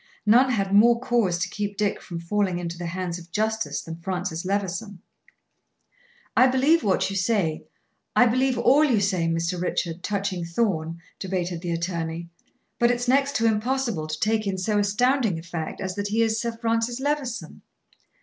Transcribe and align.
None 0.25 0.49
had 0.49 0.73
more 0.73 0.99
cause 0.99 1.37
to 1.37 1.47
keep 1.47 1.77
Dick 1.77 2.01
from 2.01 2.19
falling 2.19 2.57
into 2.57 2.75
the 2.75 2.87
hands 2.87 3.19
of 3.19 3.31
justice 3.31 3.83
than 3.83 4.01
Francis 4.01 4.43
Levison. 4.45 4.99
"I 6.35 6.47
believe 6.47 6.81
what 6.83 7.11
you 7.11 7.15
say 7.15 7.65
I 8.15 8.25
believe 8.25 8.57
all 8.57 8.83
you 8.83 8.99
say, 8.99 9.27
Mr. 9.27 9.61
Richard, 9.61 10.01
touching 10.01 10.43
Thorn," 10.43 10.99
debated 11.19 11.61
the 11.61 11.71
attorney; 11.71 12.29
"but 12.79 12.89
it's 12.89 13.07
next 13.07 13.35
to 13.35 13.45
impossible 13.45 14.07
to 14.07 14.19
take 14.19 14.47
in 14.47 14.57
so 14.57 14.79
astounding 14.79 15.37
a 15.37 15.43
fact 15.43 15.79
as 15.79 15.93
that 15.93 16.07
he 16.07 16.23
is 16.23 16.41
Sir 16.41 16.57
Francis 16.57 16.99
Levison." 16.99 17.61